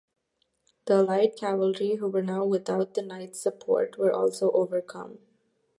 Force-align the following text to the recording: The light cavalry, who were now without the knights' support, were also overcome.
The 0.85 1.03
light 1.03 1.35
cavalry, 1.35 1.97
who 1.97 2.07
were 2.07 2.23
now 2.23 2.43
without 2.43 2.95
the 2.95 3.03
knights' 3.03 3.39
support, 3.39 3.99
were 3.99 4.11
also 4.11 4.49
overcome. 4.51 5.19